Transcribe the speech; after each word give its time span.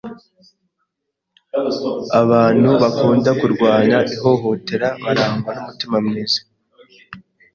Abantu 2.21 2.69
bakunda 2.81 3.29
kurwanya 3.39 3.97
ihohotera 4.15 4.87
barangwa 5.03 5.49
n’umutima 5.53 5.95
mwiza 6.05 6.39